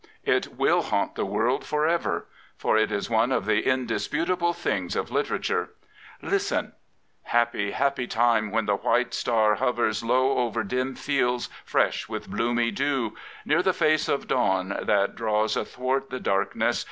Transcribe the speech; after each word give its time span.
It 0.25 0.55
will 0.55 0.81
haunt 0.81 1.13
the 1.13 1.27
world 1.27 1.63
for 1.63 1.87
ever. 1.87 2.25
For 2.57 2.75
it 2.75 2.91
is 2.91 3.07
one 3.07 3.31
of 3.31 3.45
the 3.45 3.61
indisputable 3.67 4.51
things 4.51 4.95
of 4.95 5.11
literature. 5.11 5.73
Listen; 6.23 6.73
Happy, 7.21 7.69
happy 7.69 8.07
time 8.07 8.49
when 8.49 8.65
the 8.65 8.77
white 8.77 9.13
star 9.13 9.53
hovers 9.53 10.03
Low 10.03 10.39
over 10.39 10.63
dim 10.63 10.95
fields 10.95 11.49
fresh 11.63 12.09
with 12.09 12.27
bloomy 12.31 12.71
dew, 12.71 13.13
Near 13.45 13.61
the 13.61 13.73
face 13.73 14.07
of 14.09 14.27
dawn 14.27 14.69
that 14.81 15.13
draws 15.13 15.55
athwart 15.55 16.09
the 16.09 16.19
darkness. 16.19 16.79